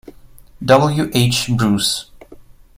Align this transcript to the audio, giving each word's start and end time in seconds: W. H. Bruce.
W. 0.65 1.11
H. 1.13 1.51
Bruce. 1.55 2.09